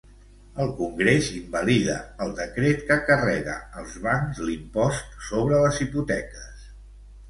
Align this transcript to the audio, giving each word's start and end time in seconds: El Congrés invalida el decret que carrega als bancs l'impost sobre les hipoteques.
El 0.63 0.69
Congrés 0.79 1.29
invalida 1.39 1.99
el 2.27 2.33
decret 2.41 2.83
que 2.89 2.99
carrega 3.13 3.61
als 3.83 3.97
bancs 4.09 4.43
l'impost 4.49 5.17
sobre 5.31 5.65
les 5.65 5.83
hipoteques. 5.89 6.71